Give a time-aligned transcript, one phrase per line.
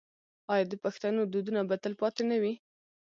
[0.53, 2.53] آیا د پښتنو دودونه به تل پاتې نه وي؟